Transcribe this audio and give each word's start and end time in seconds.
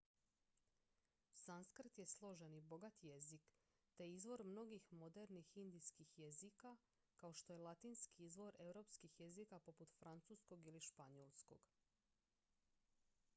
sanskrt 1.35 1.97
je 1.99 2.05
složen 2.07 2.53
i 2.55 2.61
bogat 2.61 3.03
jezik 3.03 3.51
te 3.95 4.07
izvor 4.13 4.43
mnogih 4.43 4.91
modernih 4.93 5.57
indijskih 5.57 6.19
jezika 6.19 6.75
kao 7.15 7.33
što 7.33 7.53
je 7.53 7.59
latinski 7.69 8.25
izvor 8.25 8.55
europskih 8.59 9.19
jezika 9.19 9.59
poput 9.59 9.95
francuskog 9.99 10.67
ili 10.67 10.79
španjolskog 10.79 11.69